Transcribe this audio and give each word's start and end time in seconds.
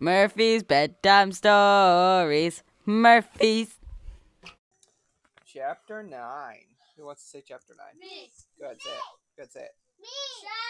Murphy's 0.00 0.62
bedtime 0.62 1.32
stories. 1.32 2.62
Murphy's. 2.86 3.74
Chapter 5.46 6.02
9. 6.02 6.56
Who 6.96 7.06
wants 7.06 7.22
to 7.24 7.28
say 7.28 7.42
chapter 7.46 7.74
9? 7.76 7.86
Me. 8.00 8.30
Go 8.58 8.66
ahead, 8.66 8.80
say 8.82 8.90
it. 8.90 8.96
Go 9.36 9.42
ahead, 9.42 9.52
say 9.52 9.60
it. 9.60 9.74
Me. 10.00 10.08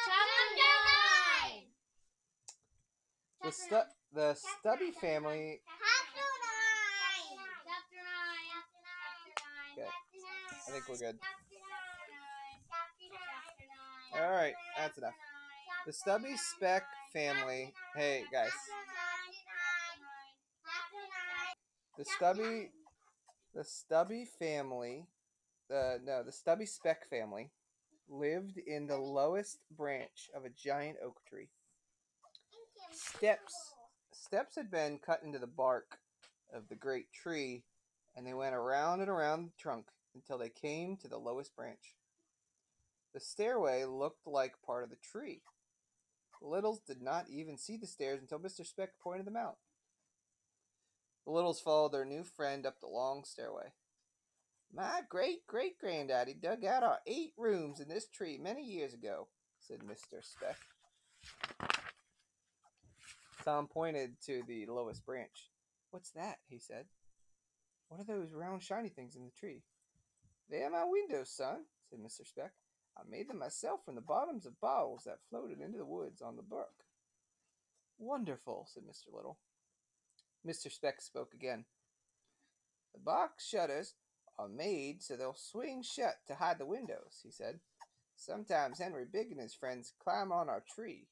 Chapter 0.06 0.44
nine. 0.56 1.64
The, 3.42 3.52
stu- 3.52 3.90
the 4.14 4.34
Stubby 4.34 4.90
family. 4.92 5.60
Chapter 5.68 6.26
nine. 6.44 7.38
Chapter 7.64 8.00
nine. 8.00 8.62
Chapter 9.36 9.82
Okay. 9.82 9.88
nine. 9.88 10.60
I 10.66 10.70
think 10.72 10.88
we're 10.88 10.96
good. 10.96 11.18
Chapter 11.20 11.58
nine. 11.60 12.60
Chapter 12.68 13.66
nine. 14.16 14.24
All 14.24 14.32
right, 14.32 14.54
that's 14.76 14.98
enough. 14.98 15.14
The 15.86 15.92
Stubby 15.92 16.36
Speck 16.36 16.84
family. 17.12 17.72
Hey, 17.94 18.24
guys. 18.32 18.50
The 21.98 22.04
Stubby. 22.04 22.70
The 23.56 23.64
Stubby 23.64 24.24
family. 24.38 25.06
Uh, 25.68 25.94
no, 26.04 26.22
the 26.22 26.30
Stubby 26.30 26.64
Speck 26.64 27.10
family 27.10 27.50
lived 28.08 28.56
in 28.56 28.86
the 28.86 28.96
lowest 28.96 29.58
branch 29.76 30.30
of 30.32 30.44
a 30.44 30.50
giant 30.50 30.98
oak 31.04 31.20
tree. 31.28 31.48
Steps. 32.92 33.74
Steps 34.12 34.54
had 34.54 34.70
been 34.70 34.98
cut 34.98 35.22
into 35.24 35.40
the 35.40 35.48
bark 35.48 35.98
of 36.54 36.68
the 36.68 36.76
great 36.76 37.12
tree, 37.12 37.64
and 38.16 38.24
they 38.24 38.32
went 38.32 38.54
around 38.54 39.00
and 39.00 39.10
around 39.10 39.46
the 39.46 39.62
trunk 39.62 39.86
until 40.14 40.38
they 40.38 40.48
came 40.48 40.96
to 40.98 41.08
the 41.08 41.18
lowest 41.18 41.56
branch. 41.56 41.96
The 43.12 43.20
stairway 43.20 43.84
looked 43.84 44.24
like 44.24 44.62
part 44.64 44.84
of 44.84 44.90
the 44.90 44.96
tree. 44.96 45.40
Littles 46.40 46.78
did 46.78 47.02
not 47.02 47.26
even 47.28 47.58
see 47.58 47.76
the 47.76 47.88
stairs 47.88 48.20
until 48.20 48.38
Mr. 48.38 48.64
Speck 48.64 48.90
pointed 49.02 49.26
them 49.26 49.36
out. 49.36 49.56
The 51.28 51.34
Littles 51.34 51.60
followed 51.60 51.92
their 51.92 52.06
new 52.06 52.24
friend 52.24 52.64
up 52.64 52.80
the 52.80 52.86
long 52.86 53.22
stairway. 53.22 53.74
My 54.72 55.02
great 55.10 55.46
great 55.46 55.78
granddaddy 55.78 56.32
dug 56.32 56.64
out 56.64 56.82
our 56.82 57.00
eight 57.06 57.34
rooms 57.36 57.80
in 57.80 57.88
this 57.90 58.08
tree 58.08 58.38
many 58.38 58.64
years 58.64 58.94
ago, 58.94 59.28
said 59.58 59.80
Mr. 59.80 60.24
Speck. 60.24 60.56
Tom 63.44 63.68
pointed 63.68 64.18
to 64.24 64.42
the 64.48 64.64
lowest 64.70 65.04
branch. 65.04 65.50
What's 65.90 66.12
that? 66.12 66.38
he 66.48 66.58
said. 66.58 66.86
What 67.90 68.00
are 68.00 68.04
those 68.04 68.32
round 68.32 68.62
shiny 68.62 68.88
things 68.88 69.14
in 69.14 69.26
the 69.26 69.30
tree? 69.38 69.64
They're 70.48 70.70
my 70.70 70.84
windows, 70.86 71.28
son, 71.28 71.66
said 71.90 71.98
Mr. 71.98 72.26
Speck. 72.26 72.52
I 72.96 73.02
made 73.06 73.28
them 73.28 73.40
myself 73.40 73.80
from 73.84 73.96
the 73.96 74.00
bottoms 74.00 74.46
of 74.46 74.58
bottles 74.62 75.02
that 75.04 75.20
floated 75.28 75.60
into 75.60 75.76
the 75.76 75.84
woods 75.84 76.22
on 76.22 76.36
the 76.36 76.42
brook. 76.42 76.84
Wonderful, 77.98 78.66
said 78.72 78.84
Mr. 78.84 79.14
Little. 79.14 79.36
Mr. 80.48 80.72
Speck 80.72 81.00
spoke 81.00 81.34
again. 81.34 81.64
The 82.94 83.00
box 83.00 83.46
shutters 83.46 83.94
are 84.38 84.48
made 84.48 85.02
so 85.02 85.16
they'll 85.16 85.34
swing 85.34 85.82
shut 85.82 86.16
to 86.26 86.36
hide 86.36 86.58
the 86.58 86.66
windows, 86.66 87.20
he 87.22 87.30
said. 87.30 87.60
Sometimes 88.16 88.78
Henry 88.78 89.04
Big 89.10 89.30
and 89.30 89.40
his 89.40 89.54
friends 89.54 89.92
climb 90.02 90.32
on 90.32 90.48
our 90.48 90.64
tree. 90.74 91.08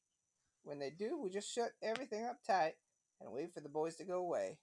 When 0.64 0.78
they 0.78 0.90
do, 0.90 1.20
we 1.20 1.30
just 1.30 1.52
shut 1.52 1.70
everything 1.82 2.24
up 2.24 2.38
tight 2.44 2.74
and 3.20 3.32
wait 3.32 3.52
for 3.54 3.60
the 3.60 3.68
boys 3.68 3.96
to 3.96 4.04
go 4.04 4.16
away. 4.16 4.58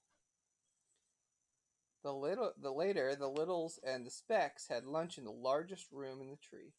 The 2.04 2.12
little, 2.12 2.52
the 2.62 2.72
later, 2.72 3.16
the 3.16 3.30
Littles 3.30 3.80
and 3.82 4.06
the 4.06 4.12
Specks 4.12 4.68
had 4.68 4.86
lunch 4.86 5.18
in 5.18 5.24
the 5.24 5.32
largest 5.32 5.86
room 5.92 6.20
in 6.20 6.30
the 6.30 6.36
tree. 6.36 6.74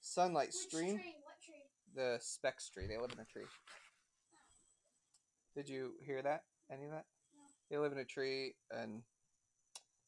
Sunlight 0.00 0.52
streamed 0.52 0.98
tree? 0.98 1.14
What 1.22 1.40
tree? 1.44 1.62
the 1.94 2.18
Specks 2.20 2.68
tree. 2.68 2.88
They 2.88 2.98
live 2.98 3.12
in 3.12 3.20
a 3.20 3.24
tree. 3.24 3.46
Did 5.54 5.68
you 5.68 5.92
hear 6.04 6.22
that? 6.22 6.42
Any 6.70 6.84
of 6.84 6.90
that? 6.90 7.04
They 7.70 7.78
live 7.78 7.92
in 7.92 7.98
a 7.98 8.04
tree, 8.04 8.54
and 8.70 9.02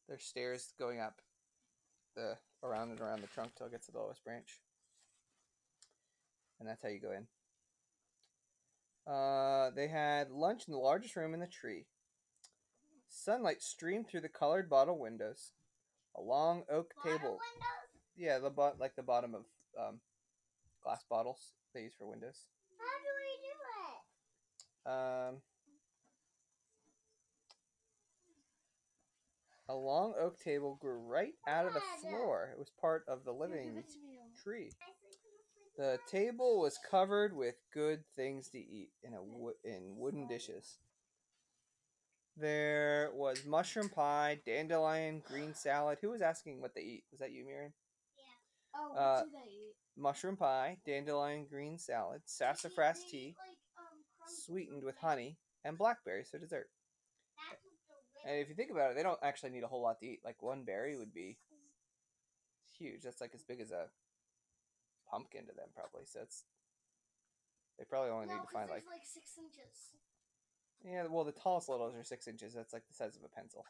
there's 0.08 0.24
stairs 0.24 0.72
going 0.78 1.00
up 1.00 1.20
the 2.16 2.36
around 2.62 2.90
and 2.90 3.00
around 3.00 3.20
the 3.22 3.26
trunk 3.28 3.52
till 3.56 3.66
it 3.66 3.72
gets 3.72 3.86
to 3.86 3.92
the 3.92 3.98
lowest 3.98 4.24
branch, 4.24 4.60
and 6.58 6.68
that's 6.68 6.82
how 6.82 6.88
you 6.88 7.00
go 7.00 7.12
in. 7.12 7.26
Uh, 9.12 9.70
they 9.74 9.88
had 9.88 10.30
lunch 10.30 10.64
in 10.66 10.72
the 10.72 10.78
largest 10.78 11.16
room 11.16 11.32
in 11.34 11.40
the 11.40 11.46
tree. 11.46 11.86
Sunlight 13.08 13.62
streamed 13.62 14.06
through 14.08 14.20
the 14.20 14.28
colored 14.28 14.68
bottle 14.68 14.98
windows. 14.98 15.52
A 16.16 16.20
long 16.20 16.64
oak 16.70 16.92
Bottom 16.96 17.18
table. 17.18 17.30
windows? 17.30 18.02
Yeah, 18.16 18.38
the 18.38 18.50
bot 18.50 18.78
like 18.80 18.96
the 18.96 19.02
bottom 19.02 19.34
of 19.34 19.44
um, 19.78 20.00
glass 20.82 21.04
bottles 21.08 21.52
they 21.74 21.82
use 21.82 21.94
for 21.96 22.08
windows. 22.08 22.46
How 22.78 22.84
do 22.98 23.10
we 23.16 23.30
do 23.46 24.90
it? 24.90 25.30
Um, 25.30 25.40
a 29.68 29.74
long 29.74 30.14
oak 30.18 30.38
table 30.40 30.76
grew 30.80 30.98
right 30.98 31.34
out 31.46 31.66
of 31.66 31.74
the 31.74 31.80
floor. 31.80 32.50
It 32.52 32.58
was 32.58 32.70
part 32.70 33.04
of 33.08 33.24
the 33.24 33.32
living 33.32 33.66
Give 33.74 33.76
it 33.78 33.88
to 33.88 33.98
me. 34.06 34.18
tree. 34.42 34.70
The 35.76 35.98
table 36.06 36.60
was 36.60 36.78
covered 36.78 37.32
with 37.34 37.56
good 37.72 38.04
things 38.14 38.48
to 38.50 38.58
eat 38.58 38.90
in 39.02 39.14
a 39.14 39.22
wo- 39.22 39.54
in 39.64 39.96
wooden 39.96 40.26
dishes. 40.26 40.78
There 42.36 43.10
was 43.14 43.44
mushroom 43.44 43.88
pie, 43.90 44.40
dandelion, 44.46 45.20
green 45.20 45.54
salad. 45.54 45.98
Who 46.00 46.10
was 46.10 46.22
asking 46.22 46.60
what 46.60 46.74
they 46.74 46.82
eat? 46.82 47.04
Was 47.10 47.20
that 47.20 47.32
you, 47.32 47.44
Miriam? 47.44 47.72
Yeah. 48.16 48.80
Oh, 48.80 48.88
what 48.90 48.98
Uh, 48.98 49.22
do 49.24 49.30
they 49.32 49.50
eat? 49.50 49.76
Mushroom 49.96 50.36
pie, 50.36 50.78
dandelion, 50.84 51.46
green 51.46 51.78
salad, 51.78 52.22
sassafras 52.26 53.04
tea, 53.10 53.36
um, 53.76 53.84
sweetened 54.26 54.84
with 54.84 54.96
honey, 54.98 55.38
and 55.64 55.76
blackberries 55.76 56.30
for 56.30 56.38
dessert. 56.38 56.70
And 58.26 58.40
if 58.40 58.48
you 58.48 58.54
think 58.54 58.70
about 58.70 58.90
it, 58.90 58.96
they 58.96 59.02
don't 59.02 59.18
actually 59.22 59.50
need 59.50 59.62
a 59.62 59.68
whole 59.68 59.82
lot 59.82 60.00
to 60.00 60.06
eat. 60.06 60.20
Like 60.24 60.42
one 60.42 60.64
berry 60.64 60.96
would 60.96 61.14
be 61.14 61.38
huge. 62.78 63.02
That's 63.02 63.20
like 63.20 63.34
as 63.34 63.42
big 63.42 63.60
as 63.60 63.70
a 63.70 63.86
pumpkin 65.10 65.46
to 65.46 65.52
them, 65.54 65.68
probably. 65.74 66.06
So 66.06 66.20
it's 66.22 66.44
they 67.78 67.84
probably 67.84 68.10
only 68.10 68.26
need 68.26 68.42
to 68.42 68.52
find 68.52 68.68
like 68.68 68.84
like 68.90 69.06
six 69.06 69.38
inches. 69.38 69.94
yeah. 70.84 71.06
Well, 71.08 71.24
the 71.24 71.32
tallest 71.32 71.68
littles 71.68 71.94
are 71.94 72.04
six 72.04 72.26
inches. 72.26 72.54
That's 72.54 72.72
like 72.72 72.86
the 72.88 72.94
size 72.94 73.16
of 73.16 73.22
a 73.24 73.28
pencil. 73.28 73.64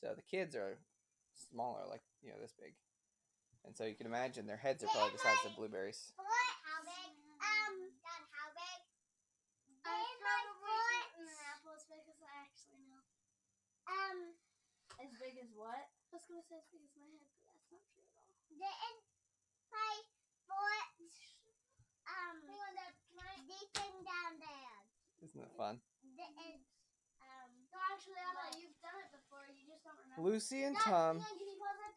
So 0.00 0.12
the 0.14 0.22
kids 0.22 0.54
are 0.54 0.76
smaller, 1.32 1.88
like 1.88 2.02
you 2.22 2.28
know 2.30 2.40
this 2.40 2.52
big. 2.52 2.74
And 3.64 3.74
so 3.74 3.82
you 3.84 3.96
can 3.96 4.06
imagine 4.06 4.46
their 4.46 4.60
heads 4.60 4.84
are 4.84 4.92
probably 4.92 5.16
the 5.16 5.24
size 5.24 5.42
of 5.44 5.56
blueberries. 5.56 6.12
How 6.14 6.84
big? 6.86 7.10
Um, 7.42 7.90
Dad, 7.98 8.22
how 8.30 8.46
big? 8.54 8.78
I've 9.82 10.20
probably 10.22 10.78
eaten 11.02 11.26
an 11.26 11.40
apple 11.50 11.74
as 11.74 11.82
big 11.90 12.04
as 12.06 12.20
I 12.22 12.30
actually 12.46 12.78
know. 12.86 13.02
Um, 13.86 14.34
As 14.98 15.12
big 15.20 15.38
as 15.38 15.50
what? 15.54 15.88
I 16.10 16.16
was 16.16 16.24
gonna 16.26 16.42
say 16.46 16.58
as 16.58 16.68
big 16.72 16.82
as 16.82 16.94
my 16.96 17.06
head, 17.06 17.30
but 17.38 17.46
that's 17.50 17.66
not 17.70 17.82
true 17.92 18.02
at 18.02 18.14
all. 18.16 18.32
Didn't 18.50 18.80
my 19.70 19.94
foot 20.48 20.88
um 22.06 22.36
deep 23.46 23.70
down 23.76 24.32
there? 24.40 24.78
Isn't 25.22 25.42
it 25.42 25.52
fun? 25.58 25.80
Didn't 26.16 26.62
um. 27.20 27.50
No, 27.70 27.78
actually, 27.92 28.18
Anna, 28.22 28.56
you've 28.56 28.78
done 28.80 28.98
it 29.02 29.10
before. 29.12 29.44
You 29.50 29.66
just 29.68 29.84
don't 29.84 29.98
remember. 29.98 30.22
Lucy 30.24 30.62
and 30.64 30.74
Dad, 30.76 30.84
Tom, 30.86 31.16
Ian, 31.18 31.26
can 31.36 31.46
you 31.46 31.58
pause 31.60 31.80
it? 31.84 31.94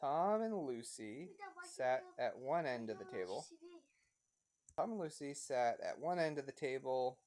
Tom 0.00 0.42
and 0.42 0.56
Lucy 0.66 1.32
Dad, 1.40 1.56
why 1.56 1.62
can't 1.64 1.72
sat 1.72 2.02
at 2.18 2.36
one 2.38 2.66
end 2.66 2.90
of 2.90 2.98
the 2.98 3.08
table. 3.08 3.46
Tom 4.76 4.92
and 4.92 5.00
Lucy 5.00 5.32
sat 5.32 5.80
at 5.80 5.98
one 5.98 6.18
end 6.18 6.36
of 6.38 6.44
the 6.44 6.52
table 6.52 7.18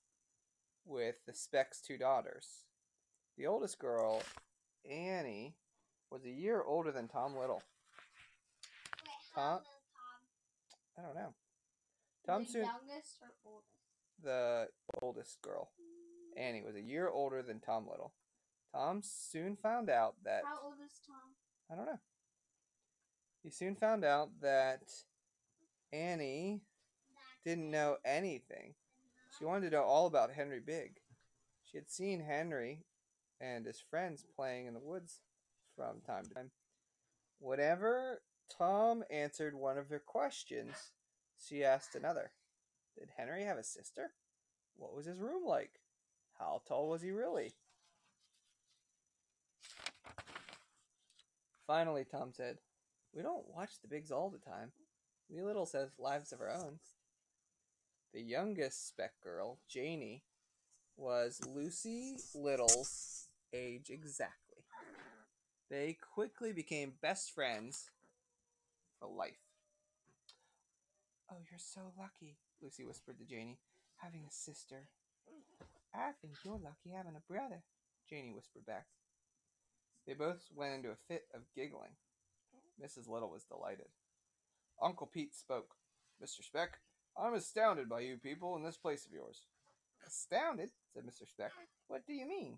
with 0.86 1.16
the 1.26 1.34
Speck's 1.34 1.82
two 1.82 1.98
daughters. 1.98 2.69
The 3.40 3.48
oldest 3.48 3.80
girl, 3.80 4.22
Annie, 4.84 5.56
was 6.12 6.26
a 6.26 6.30
year 6.30 6.62
older 6.62 6.92
than 6.92 7.08
Tom 7.08 7.38
Little. 7.38 7.64
Wait, 9.06 9.12
Tom- 9.34 9.44
how 9.44 9.54
old 9.54 9.62
is 9.62 9.88
Tom? 9.96 10.98
I 10.98 11.02
don't 11.02 11.16
know. 11.16 11.34
Tom 12.28 12.44
the 12.44 12.50
soon 12.50 12.66
youngest 12.66 13.22
or 13.22 13.30
oldest? 13.46 13.72
the 14.22 14.68
oldest 15.02 15.42
girl. 15.42 15.72
Annie 16.36 16.64
was 16.64 16.76
a 16.76 16.82
year 16.82 17.08
older 17.08 17.42
than 17.42 17.62
Tom 17.62 17.88
Little. 17.90 18.12
Tom 18.74 19.02
soon 19.02 19.56
found 19.56 19.90
out 19.90 20.16
that 20.26 20.44
How 20.44 20.60
old 20.62 20.76
is 20.86 21.00
Tom? 21.08 21.16
I 21.72 21.76
don't 21.76 21.86
know. 21.86 22.00
He 23.42 23.50
soon 23.52 23.76
found 23.76 24.04
out 24.04 24.32
that 24.42 24.84
Annie 25.94 26.60
didn't 27.46 27.72
know 27.72 27.96
anything. 28.04 28.74
She 29.38 29.46
wanted 29.46 29.70
to 29.70 29.78
know 29.78 29.84
all 29.84 30.08
about 30.08 30.34
Henry 30.34 30.60
Big. 30.60 31.00
She 31.64 31.78
had 31.78 31.90
seen 31.90 32.20
Henry 32.20 32.84
and 33.40 33.66
his 33.66 33.80
friends 33.80 34.26
playing 34.36 34.68
in 34.68 34.74
the 34.74 34.80
woods 34.80 35.22
from 35.76 36.02
time 36.06 36.26
to 36.26 36.34
time. 36.34 36.52
Whenever 37.40 38.22
Tom 38.56 39.04
answered 39.10 39.56
one 39.56 39.78
of 39.78 39.90
her 39.90 40.00
questions, 40.00 40.92
she 41.40 41.64
asked 41.64 41.96
another 41.96 42.32
Did 42.98 43.10
Henry 43.18 43.44
have 43.44 43.58
a 43.58 43.64
sister? 43.64 44.12
What 44.76 44.96
was 44.96 45.06
his 45.06 45.20
room 45.20 45.46
like? 45.46 45.80
How 46.38 46.62
tall 46.68 46.90
was 46.90 47.02
he 47.02 47.12
really? 47.12 47.54
Finally, 51.68 52.06
Tom 52.10 52.32
said, 52.34 52.58
We 53.14 53.22
don't 53.22 53.48
watch 53.54 53.80
the 53.82 53.88
bigs 53.88 54.12
all 54.12 54.30
the 54.30 54.40
time. 54.40 54.72
We 55.30 55.44
littles 55.44 55.74
have 55.74 55.92
lives 56.00 56.32
of 56.32 56.42
our 56.42 56.50
own. 56.50 56.80
The 58.14 58.22
youngest 58.22 58.88
Speck 58.88 59.12
girl, 59.24 59.60
Janie, 59.70 60.24
was 60.98 61.40
Lucy 61.48 62.18
Little's 62.34 63.19
age 63.54 63.90
exactly. 63.90 64.64
They 65.70 65.98
quickly 66.14 66.52
became 66.52 66.94
best 67.02 67.32
friends 67.34 67.90
for 69.00 69.08
life. 69.08 69.38
Oh, 71.32 71.38
you're 71.50 71.60
so 71.60 71.94
lucky, 71.98 72.38
Lucy 72.62 72.84
whispered 72.84 73.20
to 73.20 73.26
Janie, 73.26 73.60
having 73.98 74.22
a 74.28 74.32
sister. 74.32 74.88
I 75.94 76.12
think 76.22 76.34
you're 76.44 76.54
lucky 76.54 76.96
having 76.96 77.16
a 77.16 77.32
brother, 77.32 77.64
Janie 78.10 78.34
whispered 78.34 78.66
back. 78.66 78.88
They 80.08 80.14
both 80.14 80.50
went 80.56 80.74
into 80.74 80.90
a 80.90 80.96
fit 81.08 81.28
of 81.36 81.42
giggling. 81.56 81.94
Mrs. 82.84 83.08
Little 83.08 83.30
was 83.30 83.44
delighted. 83.44 83.90
Uncle 84.82 85.08
Pete 85.08 85.36
spoke. 85.36 85.76
Mr. 86.24 86.44
Speck, 86.44 86.80
I'm 87.18 87.34
astounded 87.34 87.90
by 87.90 88.02
you 88.02 88.18
people 88.18 88.56
in 88.56 88.64
this 88.64 88.78
place 88.78 89.06
of 89.06 89.12
yours. 89.12 89.44
Astounded? 90.08 90.72
said 90.94 91.04
Mr. 91.04 91.28
Speck. 91.28 91.52
What 91.88 92.08
do 92.08 92.14
you 92.14 92.28
mean? 92.28 92.58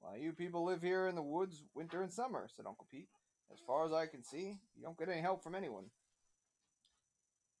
Why, 0.00 0.16
you 0.16 0.32
people 0.32 0.64
live 0.64 0.82
here 0.82 1.06
in 1.08 1.14
the 1.14 1.22
woods 1.22 1.64
winter 1.74 2.02
and 2.02 2.12
summer, 2.12 2.48
said 2.54 2.66
Uncle 2.66 2.86
Pete. 2.90 3.08
As 3.52 3.58
far 3.66 3.86
as 3.86 3.92
I 3.92 4.06
can 4.06 4.22
see, 4.22 4.58
you 4.76 4.82
don't 4.82 4.98
get 4.98 5.08
any 5.08 5.20
help 5.20 5.42
from 5.42 5.54
anyone. 5.54 5.86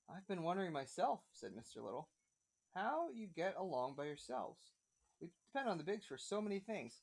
I've 0.08 0.26
been 0.28 0.42
wondering 0.42 0.72
myself, 0.72 1.20
said 1.32 1.50
Mr. 1.52 1.82
Little, 1.82 2.08
how 2.74 3.08
you 3.14 3.26
get 3.26 3.54
along 3.58 3.94
by 3.96 4.04
yourselves. 4.04 4.72
We 5.20 5.28
depend 5.52 5.68
on 5.68 5.78
the 5.78 5.84
Bigs 5.84 6.06
for 6.06 6.16
so 6.16 6.40
many 6.40 6.60
things. 6.60 7.00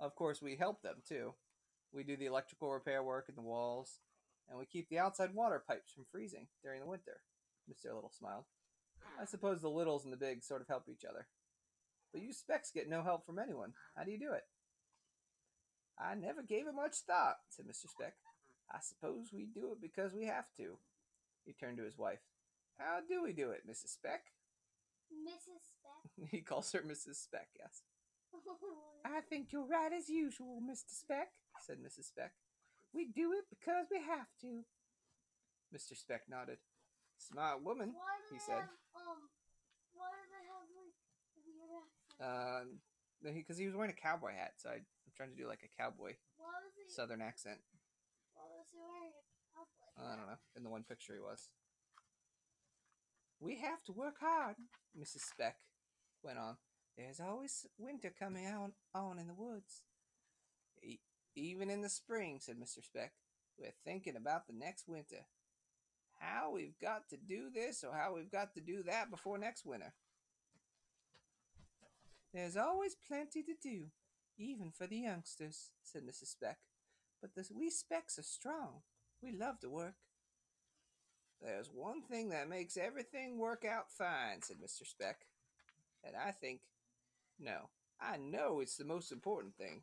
Of 0.00 0.14
course, 0.14 0.40
we 0.40 0.56
help 0.56 0.82
them, 0.82 0.96
too. 1.06 1.34
We 1.92 2.04
do 2.04 2.16
the 2.16 2.26
electrical 2.26 2.70
repair 2.70 3.02
work 3.02 3.26
in 3.28 3.34
the 3.34 3.42
walls, 3.42 4.00
and 4.48 4.58
we 4.58 4.64
keep 4.64 4.88
the 4.88 4.98
outside 4.98 5.34
water 5.34 5.62
pipes 5.66 5.92
from 5.92 6.04
freezing 6.10 6.46
during 6.62 6.80
the 6.80 6.86
winter. 6.86 7.20
Mr. 7.70 7.94
Little 7.94 8.10
smiled. 8.10 8.44
I 9.20 9.24
suppose 9.26 9.60
the 9.60 9.68
Littles 9.68 10.04
and 10.04 10.12
the 10.12 10.16
Bigs 10.16 10.46
sort 10.46 10.62
of 10.62 10.68
help 10.68 10.88
each 10.88 11.04
other. 11.04 11.26
But 12.12 12.22
you 12.22 12.32
Specks 12.32 12.70
get 12.70 12.88
no 12.88 13.02
help 13.02 13.26
from 13.26 13.38
anyone. 13.38 13.72
How 13.96 14.04
do 14.04 14.10
you 14.10 14.18
do 14.18 14.32
it? 14.32 14.44
I 15.98 16.14
never 16.14 16.42
gave 16.42 16.66
it 16.66 16.74
much 16.74 16.96
thought, 17.06 17.36
said 17.50 17.66
Mr. 17.66 17.88
Speck. 17.88 18.14
I 18.70 18.78
suppose 18.80 19.32
we 19.32 19.46
do 19.46 19.72
it 19.72 19.80
because 19.80 20.14
we 20.14 20.26
have 20.26 20.46
to. 20.56 20.78
He 21.44 21.52
turned 21.52 21.76
to 21.78 21.84
his 21.84 21.98
wife. 21.98 22.20
How 22.78 23.00
do 23.06 23.22
we 23.22 23.32
do 23.32 23.50
it, 23.50 23.68
Mrs. 23.68 23.94
Speck? 23.94 24.32
Mrs. 25.12 25.60
Speck. 25.76 26.28
he 26.30 26.40
calls 26.40 26.72
her 26.72 26.80
Mrs. 26.80 27.16
Speck, 27.16 27.48
yes. 27.58 27.82
I 29.04 29.20
think 29.20 29.52
you're 29.52 29.66
right 29.66 29.92
as 29.92 30.08
usual, 30.08 30.60
Mr. 30.62 30.90
Speck, 30.90 31.28
said 31.60 31.76
Mrs. 31.78 32.08
Speck. 32.08 32.32
We 32.94 33.06
do 33.06 33.32
it 33.32 33.44
because 33.50 33.86
we 33.90 33.98
have 33.98 34.28
to. 34.40 34.64
Mr. 35.74 35.96
Speck 35.96 36.22
nodded. 36.28 36.58
Smart 37.16 37.62
woman, 37.62 37.94
he 38.32 38.38
said. 38.38 38.66
Have, 38.66 38.68
um, 38.96 39.28
why 39.94 40.10
do 40.10 40.24
they 40.32 40.44
have 40.48 40.68
like 40.74 40.96
weird 41.44 41.70
accents? 41.70 42.20
Um, 42.20 42.80
because 43.22 43.58
he 43.58 43.66
was 43.66 43.74
wearing 43.74 43.92
a 43.92 44.00
cowboy 44.00 44.32
hat, 44.32 44.54
so 44.56 44.70
I, 44.70 44.74
I'm 44.74 45.12
trying 45.16 45.30
to 45.30 45.36
do 45.36 45.48
like 45.48 45.62
a 45.62 45.82
cowboy 45.82 46.14
southern 46.88 47.22
accent. 47.22 47.58
why 48.34 48.44
was 48.58 48.68
he 48.72 48.78
wearing 48.78 49.12
a 49.12 49.24
cowboy? 49.54 50.12
I 50.12 50.16
don't 50.16 50.26
know. 50.26 50.40
In 50.56 50.62
the 50.64 50.70
one 50.70 50.84
picture, 50.84 51.14
he 51.14 51.20
was. 51.20 51.50
We 53.40 53.56
have 53.56 53.82
to 53.84 53.92
work 53.92 54.16
hard, 54.20 54.56
Mrs. 54.98 55.22
Speck 55.22 55.56
went 56.22 56.38
on. 56.38 56.56
There's 56.96 57.20
always 57.20 57.66
winter 57.78 58.12
coming 58.16 58.46
on, 58.46 58.72
on 58.94 59.18
in 59.18 59.26
the 59.26 59.34
woods. 59.34 59.82
E- 60.82 61.00
even 61.34 61.70
in 61.70 61.80
the 61.80 61.88
spring, 61.88 62.38
said 62.40 62.56
Mr. 62.56 62.84
Speck. 62.84 63.12
We're 63.58 63.72
thinking 63.84 64.16
about 64.16 64.46
the 64.46 64.52
next 64.52 64.88
winter. 64.88 65.26
How 66.20 66.52
we've 66.52 66.78
got 66.80 67.08
to 67.08 67.16
do 67.16 67.50
this 67.52 67.82
or 67.82 67.94
how 67.94 68.14
we've 68.14 68.30
got 68.30 68.54
to 68.54 68.60
do 68.60 68.82
that 68.84 69.10
before 69.10 69.38
next 69.38 69.64
winter. 69.66 69.92
There's 72.32 72.56
always 72.56 72.94
plenty 72.94 73.42
to 73.42 73.54
do, 73.62 73.86
even 74.38 74.70
for 74.70 74.86
the 74.86 74.96
youngsters, 74.96 75.70
said 75.82 76.02
Mrs. 76.02 76.28
Speck. 76.28 76.58
But 77.20 77.34
the 77.34 77.46
wee 77.54 77.70
Specks 77.70 78.18
are 78.18 78.22
strong. 78.22 78.82
We 79.22 79.32
love 79.32 79.60
to 79.60 79.70
work. 79.70 79.94
There's 81.40 81.70
one 81.72 82.02
thing 82.02 82.30
that 82.30 82.48
makes 82.48 82.76
everything 82.76 83.38
work 83.38 83.64
out 83.64 83.90
fine, 83.90 84.42
said 84.42 84.56
Mr. 84.64 84.86
Speck. 84.86 85.26
And 86.04 86.14
I 86.16 86.30
think, 86.30 86.60
no, 87.38 87.68
I 88.00 88.16
know 88.16 88.60
it's 88.60 88.76
the 88.76 88.84
most 88.84 89.12
important 89.12 89.56
thing. 89.56 89.82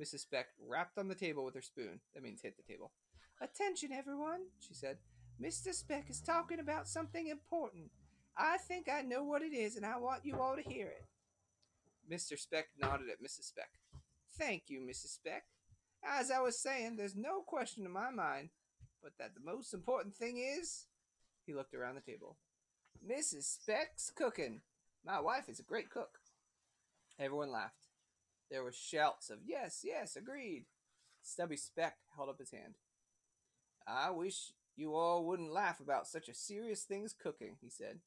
Mrs. 0.00 0.20
Speck 0.20 0.48
rapped 0.68 0.98
on 0.98 1.08
the 1.08 1.14
table 1.14 1.44
with 1.44 1.54
her 1.54 1.62
spoon. 1.62 2.00
That 2.14 2.22
means 2.22 2.42
hit 2.42 2.56
the 2.56 2.62
table. 2.62 2.92
Attention, 3.40 3.92
everyone, 3.92 4.40
she 4.60 4.74
said. 4.74 4.98
Mr. 5.42 5.72
Speck 5.72 6.10
is 6.10 6.20
talking 6.20 6.58
about 6.58 6.88
something 6.88 7.28
important. 7.28 7.90
I 8.36 8.58
think 8.58 8.88
I 8.90 9.02
know 9.02 9.24
what 9.24 9.42
it 9.42 9.54
is, 9.54 9.76
and 9.76 9.86
I 9.86 9.98
want 9.98 10.24
you 10.24 10.40
all 10.40 10.56
to 10.56 10.62
hear 10.62 10.88
it. 10.88 11.06
Mr. 12.10 12.38
Speck 12.38 12.66
nodded 12.80 13.08
at 13.10 13.22
Mrs. 13.22 13.44
Speck. 13.44 13.70
Thank 14.38 14.64
you, 14.68 14.80
Mrs. 14.80 15.14
Speck. 15.14 15.44
As 16.04 16.30
I 16.30 16.40
was 16.40 16.58
saying, 16.58 16.96
there's 16.96 17.16
no 17.16 17.40
question 17.40 17.84
in 17.84 17.92
my 17.92 18.10
mind 18.10 18.50
but 19.06 19.12
that 19.20 19.36
the 19.36 19.52
most 19.52 19.72
important 19.72 20.16
thing 20.16 20.38
is. 20.38 20.86
He 21.46 21.54
looked 21.54 21.74
around 21.74 21.94
the 21.94 22.00
table. 22.00 22.38
Mrs. 23.08 23.44
Speck's 23.44 24.10
cooking. 24.10 24.62
My 25.04 25.20
wife 25.20 25.48
is 25.48 25.60
a 25.60 25.62
great 25.62 25.90
cook. 25.90 26.18
Everyone 27.20 27.52
laughed. 27.52 27.86
There 28.50 28.64
were 28.64 28.72
shouts 28.72 29.30
of 29.30 29.38
yes, 29.46 29.82
yes, 29.84 30.16
agreed. 30.16 30.64
Stubby 31.22 31.56
Speck 31.56 31.98
held 32.16 32.30
up 32.30 32.40
his 32.40 32.50
hand. 32.50 32.78
I 33.86 34.10
wish 34.10 34.50
you 34.74 34.96
all 34.96 35.24
wouldn't 35.24 35.52
laugh 35.52 35.78
about 35.78 36.08
such 36.08 36.28
a 36.28 36.34
serious 36.34 36.82
thing 36.82 37.04
as 37.04 37.12
cooking, 37.12 37.58
he 37.62 37.70
said. 37.70 38.00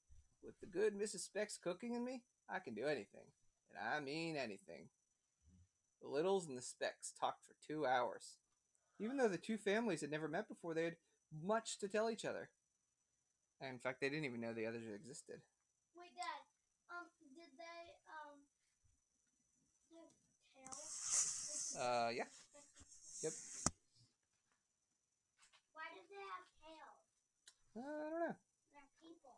With 0.44 0.60
the 0.60 0.68
good 0.68 1.00
Mrs. 1.00 1.20
Speck's 1.20 1.58
cooking 1.58 1.94
in 1.94 2.04
me, 2.04 2.24
I 2.50 2.60
can 2.60 2.74
do 2.74 2.88
anything. 2.88 3.32
And 3.70 3.80
I 3.80 4.00
mean 4.00 4.36
anything. 4.36 4.90
The 6.02 6.08
Littles 6.08 6.48
and 6.48 6.58
the 6.58 6.62
Specks 6.62 7.14
talked 7.20 7.46
for 7.46 7.56
two 7.66 7.86
hours. 7.86 8.38
Even 9.00 9.18
though 9.18 9.28
the 9.28 9.38
two 9.38 9.58
families 9.58 10.02
had 10.02 10.12
never 10.12 10.28
met 10.28 10.48
before, 10.48 10.74
they 10.74 10.84
had 10.86 10.98
much 11.44 11.78
to 11.80 11.88
tell 11.88 12.10
each 12.10 12.26
other. 12.26 12.50
And 13.62 13.74
in 13.74 13.80
fact, 13.80 14.02
they 14.02 14.10
didn't 14.10 14.26
even 14.26 14.42
know 14.42 14.54
the 14.54 14.66
others 14.66 14.84
existed. 14.94 15.42
Wait, 15.96 16.16
Dad. 16.16 16.42
Um, 16.90 17.06
did 17.36 17.52
they 17.58 17.96
um 18.08 18.40
have 19.96 20.10
tails? 20.56 21.76
Uh, 21.80 22.10
yeah. 22.16 22.24
Yep. 23.24 23.34
Why 25.74 25.88
did 25.96 26.06
they 26.10 26.22
have 26.22 26.46
tails? 26.62 27.02
Uh, 27.76 27.80
I 27.82 28.10
don't 28.10 28.20
know. 28.20 28.36
They're 28.74 28.92
people. 29.02 29.38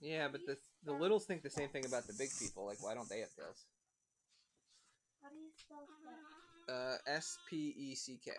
Yeah, 0.00 0.28
but 0.28 0.46
the 0.46 0.58
the 0.84 0.92
Littles 0.92 1.24
think 1.24 1.42
the 1.42 1.50
same 1.50 1.68
thing 1.68 1.84
about 1.86 2.06
the 2.06 2.14
big 2.18 2.30
people. 2.38 2.66
Like, 2.66 2.82
why 2.82 2.94
don't 2.94 3.08
they 3.08 3.20
have 3.20 3.34
tails? 3.34 3.64
How 5.22 5.28
do 5.30 5.36
you 5.36 5.50
spell 5.56 5.86
that? 6.66 6.72
Uh, 6.72 6.96
S 7.06 7.38
P 7.48 7.74
E 7.76 7.94
C 7.94 8.18
K. 8.24 8.30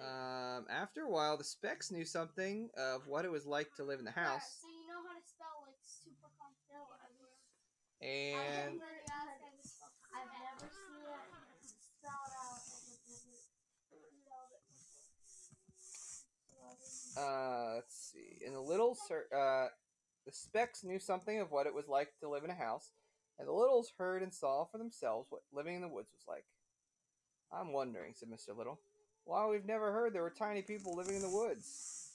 Uh, 0.00 0.04
Um, 0.04 0.66
after 0.70 1.02
a 1.02 1.10
while, 1.10 1.36
the 1.36 1.44
Specks 1.44 1.90
knew 1.90 2.04
something 2.04 2.70
of 2.76 3.06
what 3.06 3.24
it 3.24 3.30
was 3.30 3.46
like 3.46 3.74
to 3.76 3.84
live 3.84 3.98
in 3.98 4.04
the 4.04 4.12
There, 4.12 4.24
house, 4.24 4.58
So 4.60 4.68
you 4.68 4.86
know 4.88 5.00
how 5.06 5.14
to 5.14 5.24
spell 5.24 5.62
like 5.66 5.76
super 5.84 6.28
complicated. 6.40 7.36
and 8.00 8.80
I've 8.80 8.80
never, 8.80 9.04
I've 10.16 10.32
never 10.32 10.66
seen 10.72 11.04
it 11.04 11.68
spelled 11.76 12.32
out. 12.34 12.60
and 12.66 12.88
I've 12.88 13.04
never 13.92 14.10
spelled 14.16 14.52
it 14.56 14.64
before. 14.66 15.12
So 15.78 16.56
I 16.64 17.22
uh, 17.22 17.74
let's 17.76 17.96
see. 18.12 18.44
And 18.44 18.54
the 18.56 18.60
Littles, 18.60 18.98
heard, 19.08 19.28
uh, 19.32 19.68
the 20.24 20.32
Specks 20.32 20.84
knew 20.84 20.98
something 20.98 21.40
of 21.40 21.50
what 21.50 21.66
it 21.66 21.74
was 21.74 21.88
like 21.88 22.08
to 22.20 22.28
live 22.28 22.44
in 22.44 22.50
a 22.50 22.54
house, 22.54 22.92
and 23.38 23.48
the 23.48 23.52
Littles 23.52 23.92
heard 23.98 24.22
and 24.22 24.32
saw 24.32 24.64
for 24.64 24.78
themselves 24.78 25.26
what 25.30 25.42
living 25.52 25.76
in 25.76 25.82
the 25.82 25.88
woods 25.88 26.10
was 26.12 26.24
like. 26.28 26.44
I'm 27.52 27.72
wondering, 27.72 28.14
said 28.14 28.28
Mr. 28.30 28.56
Little, 28.56 28.80
why 29.24 29.46
we've 29.46 29.66
never 29.66 29.92
heard 29.92 30.12
there 30.12 30.22
were 30.22 30.30
tiny 30.30 30.62
people 30.62 30.96
living 30.96 31.16
in 31.16 31.22
the 31.22 31.30
woods. 31.30 32.10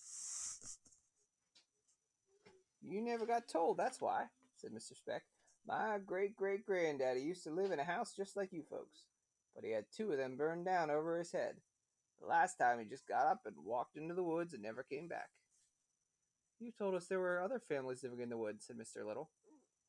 You 2.82 3.02
never 3.02 3.26
got 3.26 3.48
told, 3.48 3.78
that's 3.78 4.02
why, 4.02 4.26
said 4.56 4.72
Mr. 4.72 4.96
Speck. 4.96 5.24
My 5.68 5.98
great 6.06 6.38
great 6.38 6.66
granddaddy 6.66 7.20
used 7.20 7.44
to 7.44 7.52
live 7.52 7.72
in 7.72 7.80
a 7.80 7.84
house 7.84 8.14
just 8.16 8.38
like 8.38 8.54
you 8.54 8.64
folks, 8.70 9.04
but 9.54 9.66
he 9.66 9.72
had 9.72 9.86
two 9.92 10.12
of 10.12 10.18
them 10.18 10.38
burned 10.38 10.64
down 10.64 10.90
over 10.90 11.18
his 11.18 11.34
head. 11.34 11.56
The 12.22 12.28
last 12.28 12.56
time 12.56 12.80
he 12.80 12.86
just 12.86 13.08
got 13.08 13.28
up 13.28 13.42
and 13.46 13.56
walked 13.66 13.98
into 13.98 14.14
the 14.14 14.24
woods 14.24 14.54
and 14.54 14.64
never 14.64 14.84
came 14.84 15.10
back. 15.10 15.30
You 16.60 16.72
told 16.72 16.96
us 16.96 17.06
there 17.06 17.20
were 17.20 17.42
other 17.42 17.60
families 17.60 18.04
living 18.04 18.22
in 18.22 18.30
the 18.30 18.38
woods, 18.38 18.66
said 18.66 18.78
Mr. 18.78 19.06
Little. 19.06 19.30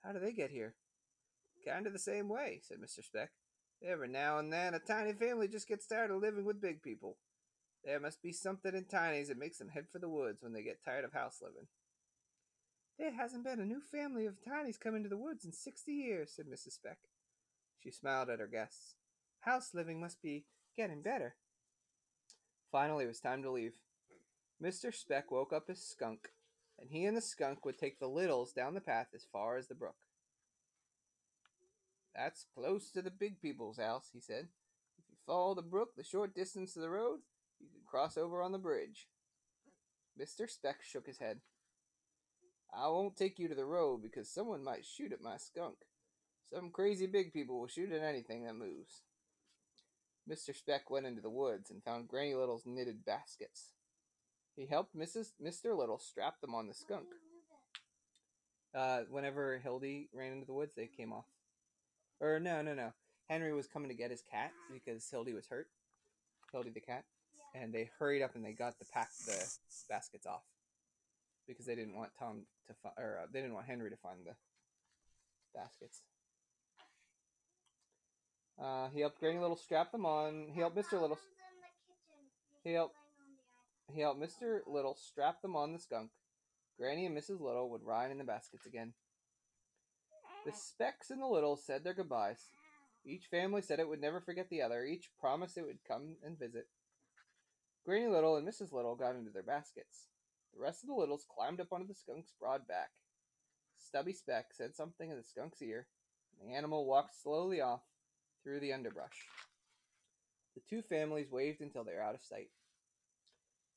How 0.05 0.13
do 0.13 0.21
they 0.21 0.33
get 0.33 0.51
here? 0.51 0.75
Kind 1.67 1.87
of 1.87 1.93
the 1.93 1.99
same 1.99 2.29
way, 2.29 2.61
said 2.63 2.79
Mr. 2.79 3.03
Speck. 3.03 3.31
Every 3.83 4.09
now 4.09 4.39
and 4.39 4.53
then, 4.53 4.75
a 4.75 4.79
tiny 4.79 5.13
family 5.13 5.49
just 5.49 5.69
gets 5.69 5.87
tired 5.87 6.11
of 6.11 6.21
living 6.21 6.45
with 6.45 6.61
big 6.61 6.83
people. 6.83 7.17
There 7.85 8.01
must 8.01 8.23
be 8.23 8.33
something 8.33 8.75
in 8.75 8.85
tinies 8.85 9.29
that 9.29 9.39
makes 9.39 9.59
them 9.59 9.69
head 9.69 9.87
for 9.91 9.99
the 9.99 10.09
woods 10.09 10.43
when 10.43 10.53
they 10.53 10.63
get 10.63 10.85
tired 10.85 11.05
of 11.05 11.13
house 11.13 11.39
living. 11.41 11.69
There 12.99 13.13
hasn't 13.13 13.45
been 13.45 13.61
a 13.61 13.65
new 13.65 13.81
family 13.81 14.27
of 14.27 14.43
tinies 14.45 14.77
come 14.77 14.97
into 14.97 15.09
the 15.09 15.17
woods 15.17 15.45
in 15.45 15.53
sixty 15.53 15.93
years, 15.93 16.33
said 16.35 16.47
Mrs. 16.47 16.73
Speck. 16.73 16.99
She 17.79 17.93
smiled 17.93 18.29
at 18.29 18.41
her 18.41 18.49
guests. 18.49 18.97
House 19.41 19.71
living 19.73 20.01
must 20.01 20.21
be 20.21 20.47
getting 20.77 21.01
better. 21.01 21.37
Finally, 22.73 23.05
it 23.05 23.09
was 23.09 23.21
time 23.21 23.43
to 23.43 23.51
leave. 23.51 23.75
Mr. 24.63 24.93
Speck 24.93 25.31
woke 25.31 25.53
up 25.53 25.69
his 25.69 25.81
skunk, 25.81 26.31
and 26.79 26.91
he 26.91 27.05
and 27.05 27.17
the 27.17 27.21
skunk 27.21 27.65
would 27.65 27.79
take 27.79 27.99
the 27.99 28.09
Littles 28.09 28.53
down 28.53 28.75
the 28.75 28.81
path 28.81 29.09
as 29.15 29.27
far 29.33 29.57
as 29.57 29.69
the 29.69 29.75
brook. 29.75 29.97
That's 32.15 32.47
close 32.55 32.91
to 32.93 33.03
the 33.03 33.11
big 33.11 33.41
people's 33.41 33.79
house, 33.79 34.11
he 34.13 34.21
said. 34.21 34.49
If 34.99 35.05
you 35.09 35.17
follow 35.27 35.55
the 35.55 35.63
brook 35.63 35.91
the 35.97 36.05
short 36.05 36.35
distance 36.35 36.75
to 36.75 36.81
the 36.81 36.91
road, 36.91 37.21
you 37.61 37.69
can 37.69 37.83
cross 37.87 38.17
over 38.17 38.43
on 38.43 38.53
the 38.53 38.59
bridge. 38.59 39.09
Mr. 40.21 40.51
Speck 40.51 40.83
shook 40.83 41.07
his 41.07 41.19
head. 41.19 41.41
I 42.75 42.89
won't 42.89 43.17
take 43.17 43.39
you 43.39 43.49
to 43.49 43.55
the 43.55 43.65
road 43.65 44.03
because 44.03 44.29
someone 44.29 44.63
might 44.65 44.85
shoot 44.85 45.13
at 45.13 45.23
my 45.23 45.37
skunk. 45.37 45.77
Some 46.53 46.71
crazy 46.71 47.07
big 47.07 47.33
people 47.33 47.61
will 47.61 47.69
shoot 47.69 47.93
at 47.93 48.03
anything 48.03 48.45
that 48.45 48.55
moves. 48.55 49.03
Mr. 50.29 50.55
Speck 50.55 50.91
went 50.91 51.07
into 51.07 51.23
the 51.23 51.31
woods 51.31 51.71
and 51.71 51.83
found 51.83 52.09
Granny 52.09 52.35
Little's 52.35 52.67
knitted 52.67 53.05
baskets. 53.05 53.73
He 54.59 54.67
helped 54.67 54.97
Mrs. 54.97 55.29
Mr. 55.41 55.77
Little 55.79 55.99
strap 55.99 56.41
them 56.41 56.53
on 56.53 56.67
the 56.67 56.75
skunk. 56.75 57.07
Uh, 58.75 59.03
whenever 59.09 59.59
Hildy 59.59 60.09
ran 60.13 60.33
into 60.33 60.47
the 60.47 60.53
woods, 60.53 60.75
they 60.75 60.89
came 60.89 61.13
off. 61.13 61.27
Or 62.21 62.41
no, 62.41 62.61
no, 62.61 62.75
no. 62.75 62.93
Henry 63.29 63.55
was 63.55 63.69
coming 63.69 63.89
to 63.89 63.95
get 63.95 64.11
his 64.11 64.21
cat 64.29 64.51
because 64.73 65.09
Hildy 65.09 65.33
was 65.33 65.47
hurt. 65.47 65.69
Hildy 66.51 66.71
the 66.71 66.81
cat, 66.81 67.05
and 67.55 67.73
they 67.73 67.89
hurried 68.01 68.23
up 68.23 68.35
and 68.35 68.45
they 68.45 68.53
got 68.53 68.79
the 68.81 68.85
pack 68.87 69.11
the 69.27 69.37
baskets 69.89 70.27
off 70.27 70.43
because 71.47 71.65
they 71.67 71.77
didn't 71.77 71.95
want 71.95 72.11
Tom 72.19 72.43
to 72.67 72.75
find, 72.83 72.95
or 72.99 73.21
uh, 73.23 73.27
they 73.33 73.41
didn't 73.41 73.55
want 73.55 73.67
Henry 73.67 73.91
to 73.91 73.97
find 73.97 74.19
the 74.27 74.35
baskets. 75.55 76.01
Uh, 78.61 78.89
he 78.93 79.01
helped 79.01 79.21
Granny 79.21 79.39
Little 79.39 79.57
strap 79.57 79.93
them 79.93 80.05
on. 80.05 80.49
He 80.53 80.59
helped 80.59 80.77
Mr. 80.77 80.93
Little. 81.01 81.17
in 81.17 81.61
the 81.61 81.69
kitchen. 81.87 82.27
Just 82.51 82.65
He 82.65 82.73
helped- 82.73 82.95
playing 82.97 83.13
on 83.21 83.37
the 83.37 83.43
iPad. 83.45 83.78
He 83.93 84.01
helped 84.01 84.21
Mr. 84.21 84.61
Little 84.67 84.95
strap 84.95 85.41
them 85.41 85.57
on 85.57 85.73
the 85.73 85.79
skunk. 85.79 86.11
Granny 86.79 87.07
and 87.07 87.17
Mrs. 87.17 87.41
Little 87.41 87.71
would 87.71 87.85
ride 87.85 88.11
in 88.11 88.19
the 88.19 88.25
baskets 88.25 88.67
again. 88.67 88.93
The 90.45 90.53
Specks 90.53 91.11
and 91.11 91.21
the 91.21 91.27
Littles 91.27 91.65
said 91.65 91.83
their 91.83 91.95
goodbyes. 91.95 92.51
Each 93.05 93.27
family 93.27 93.63
said 93.63 93.81
it 93.81 93.89
would 93.89 94.01
never 94.01 94.21
forget 94.21 94.49
the 94.51 94.63
other. 94.63 94.85
Each 94.85 95.11
promised 95.19 95.57
it 95.57 95.67
would 95.67 95.85
come 95.87 96.17
and 96.25 96.39
visit. 96.39 96.69
Granny 97.85 98.07
Little 98.07 98.37
and 98.37 98.47
Mrs. 98.47 98.73
Little 98.73 98.95
got 98.95 99.17
into 99.17 99.31
their 99.31 99.43
baskets. 99.43 100.09
The 100.55 100.61
rest 100.61 100.83
of 100.83 100.89
the 100.89 100.95
Littles 100.95 101.27
climbed 101.29 101.61
up 101.61 101.73
onto 101.73 101.87
the 101.87 101.95
skunk's 101.95 102.33
broad 102.39 102.69
back. 102.69 102.91
Stubby 103.79 104.13
Speck 104.13 104.53
said 104.53 104.75
something 104.75 105.11
in 105.11 105.17
the 105.17 105.23
skunk's 105.23 105.63
ear, 105.63 105.87
and 106.41 106.51
the 106.51 106.55
animal 106.55 106.85
walked 106.85 107.15
slowly 107.15 107.61
off 107.61 107.83
through 108.43 108.61
the 108.61 108.73
underbrush. 108.73 109.27
The 110.55 110.63
two 110.69 110.83
families 110.83 111.31
waved 111.31 111.61
until 111.61 111.85
they 111.85 111.95
were 111.95 112.03
out 112.03 112.15
of 112.15 112.23
sight. 112.23 112.51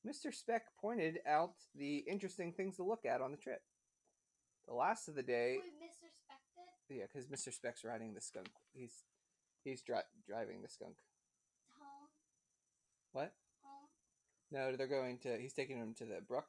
Mr. 0.08 0.34
Speck 0.34 0.64
pointed 0.80 1.20
out 1.28 1.54
the 1.76 1.98
interesting 2.10 2.52
things 2.54 2.78
to 2.78 2.84
look 2.84 3.06
at 3.06 3.22
on 3.22 3.32
the 3.32 3.38
trip. 3.38 3.62
The 4.68 4.74
last 4.74 5.08
of 5.08 5.16
the 5.16 5.24
day, 5.24 5.58
Wait, 5.60 5.90
Mr. 5.90 6.10
Spected? 6.10 6.98
yeah, 6.98 7.04
because 7.12 7.28
Mr. 7.28 7.54
Speck's 7.54 7.84
riding 7.84 8.14
the 8.14 8.22
skunk. 8.22 8.50
He's 8.74 9.04
he's 9.64 9.82
dri- 9.82 10.10
driving 10.28 10.62
the 10.62 10.70
skunk. 10.70 10.96
Home? 11.80 12.08
What? 13.12 13.34
Home? 13.64 13.88
No, 14.52 14.76
they're 14.76 14.88
going 14.88 15.20
to. 15.20 15.38
He's 15.38 15.54
taking 15.54 15.78
him 15.78 15.94
to 15.98 16.06
the 16.06 16.22
brook. 16.28 16.46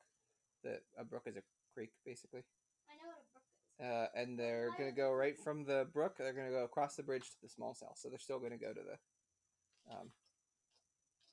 The 0.63 0.81
a 0.99 1.05
brook 1.05 1.25
is 1.27 1.37
a 1.37 1.43
creek, 1.75 1.91
basically. 2.07 2.43
I 2.89 2.95
know 3.03 3.09
what 3.09 3.19
a 3.19 3.29
brook 3.33 3.45
is. 3.81 3.87
Uh, 3.87 4.21
and 4.21 4.39
they're 4.39 4.71
gonna 4.79 4.93
go 4.93 5.13
right 5.13 5.39
from 5.39 5.65
the 5.65 5.87
brook. 5.93 6.17
They're 6.19 6.33
gonna 6.33 6.51
go 6.51 6.65
across 6.65 6.97
the 6.97 7.03
bridge 7.03 7.25
to 7.31 7.37
the 7.43 7.49
small 7.49 7.75
cell. 7.75 7.95
So 7.97 8.09
they're 8.09 8.19
still 8.19 8.39
gonna 8.39 8.59
go 8.59 8.73
to 8.73 8.81
the 8.81 9.93
um, 9.95 10.11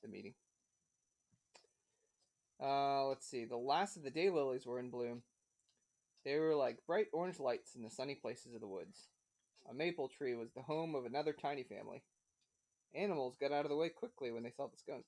the 0.02 0.08
meeting. 0.08 0.34
Uh, 2.62 3.06
let's 3.06 3.26
see. 3.26 3.44
The 3.44 3.56
last 3.56 3.96
of 3.96 4.02
the 4.02 4.10
daylilies 4.10 4.66
were 4.66 4.78
in 4.78 4.90
bloom. 4.90 5.22
They 6.24 6.38
were 6.38 6.54
like 6.54 6.86
bright 6.86 7.06
orange 7.12 7.40
lights 7.40 7.74
in 7.74 7.82
the 7.82 7.90
sunny 7.90 8.14
places 8.14 8.54
of 8.54 8.60
the 8.60 8.68
woods. 8.68 9.08
A 9.70 9.74
maple 9.74 10.08
tree 10.08 10.34
was 10.34 10.52
the 10.52 10.62
home 10.62 10.94
of 10.94 11.06
another 11.06 11.32
tiny 11.32 11.62
family. 11.62 12.02
Animals 12.94 13.36
got 13.40 13.52
out 13.52 13.64
of 13.64 13.70
the 13.70 13.76
way 13.76 13.88
quickly 13.88 14.30
when 14.30 14.42
they 14.42 14.50
saw 14.50 14.66
the 14.66 14.76
skunk. 14.76 15.04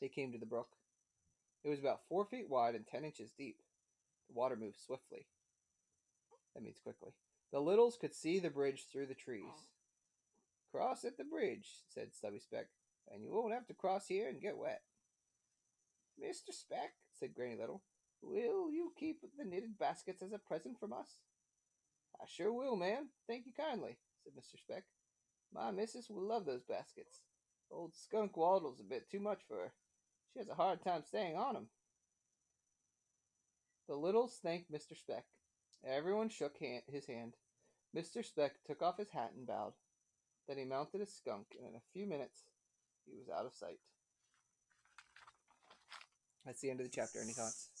They 0.00 0.08
came 0.08 0.32
to 0.32 0.38
the 0.38 0.46
brook. 0.46 0.68
It 1.64 1.68
was 1.68 1.78
about 1.78 2.00
four 2.08 2.24
feet 2.24 2.48
wide 2.48 2.74
and 2.74 2.86
ten 2.86 3.04
inches 3.04 3.32
deep. 3.36 3.58
The 4.28 4.38
water 4.38 4.56
moved 4.56 4.78
swiftly. 4.84 5.26
That 6.54 6.62
means 6.62 6.78
quickly. 6.82 7.12
The 7.52 7.60
littles 7.60 7.96
could 8.00 8.14
see 8.14 8.38
the 8.38 8.50
bridge 8.50 8.86
through 8.90 9.06
the 9.06 9.14
trees. 9.14 9.68
Cross 10.72 11.04
at 11.04 11.16
the 11.16 11.24
bridge, 11.24 11.66
said 11.92 12.14
Stubby 12.14 12.38
Speck, 12.38 12.66
and 13.12 13.24
you 13.24 13.32
won't 13.32 13.54
have 13.54 13.66
to 13.68 13.74
cross 13.74 14.06
here 14.06 14.28
and 14.28 14.40
get 14.40 14.56
wet. 14.56 14.82
Mr. 16.20 16.52
Speck, 16.52 16.92
said 17.18 17.34
Granny 17.34 17.56
Little, 17.56 17.82
will 18.22 18.70
you 18.70 18.92
keep 18.98 19.22
the 19.22 19.44
knitted 19.44 19.78
baskets 19.78 20.22
as 20.22 20.32
a 20.32 20.38
present 20.38 20.78
from 20.78 20.92
us? 20.92 21.20
I 22.20 22.26
sure 22.26 22.52
will, 22.52 22.76
ma'am. 22.76 23.08
Thank 23.26 23.46
you 23.46 23.52
kindly, 23.52 23.96
said 24.22 24.34
Mr. 24.34 24.58
Speck. 24.58 24.84
My 25.52 25.70
missus 25.70 26.10
will 26.10 26.22
love 26.22 26.44
those 26.44 26.62
baskets. 26.62 27.22
Old 27.70 27.94
skunk 27.94 28.36
waddles 28.36 28.80
a 28.80 28.84
bit 28.84 29.08
too 29.10 29.20
much 29.20 29.42
for 29.48 29.56
her. 29.56 29.72
She 30.32 30.38
has 30.38 30.48
a 30.48 30.54
hard 30.54 30.82
time 30.82 31.02
staying 31.02 31.36
on 31.36 31.56
'em. 31.56 31.70
The 33.88 33.96
littles 33.96 34.38
thanked 34.38 34.70
Mr. 34.70 34.96
Speck. 34.96 35.26
Everyone 35.82 36.28
shook 36.28 36.58
hand, 36.58 36.84
his 36.86 37.06
hand. 37.06 37.36
Mr. 37.94 38.24
Speck 38.24 38.62
took 38.64 38.82
off 38.82 38.98
his 38.98 39.10
hat 39.10 39.32
and 39.32 39.46
bowed. 39.46 39.74
Then 40.46 40.58
he 40.58 40.64
mounted 40.64 41.00
his 41.00 41.14
skunk, 41.14 41.56
and 41.56 41.66
in 41.66 41.74
a 41.74 41.80
few 41.92 42.06
minutes 42.06 42.44
he 43.06 43.16
was 43.16 43.28
out 43.28 43.46
of 43.46 43.54
sight. 43.54 43.80
That's 46.44 46.60
the 46.60 46.70
end 46.70 46.80
of 46.80 46.86
the 46.86 46.92
chapter. 46.94 47.20
Any 47.20 47.32
thoughts? 47.32 47.79